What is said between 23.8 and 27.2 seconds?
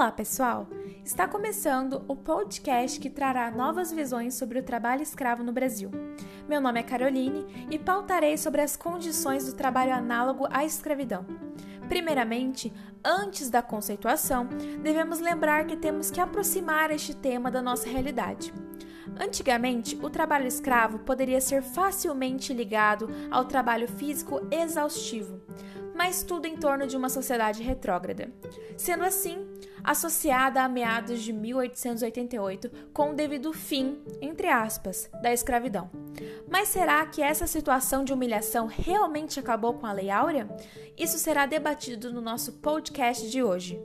físico exaustivo, mas tudo em torno de uma